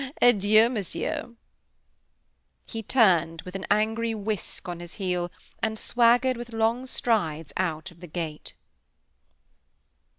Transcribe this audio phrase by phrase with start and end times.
[0.19, 1.35] Adieu, Monsieur!"
[2.65, 5.29] He turned with an angry whisk on his heel,
[5.61, 8.55] and swaggered with long strides out of the gate.